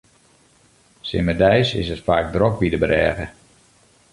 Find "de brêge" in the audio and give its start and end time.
2.71-3.27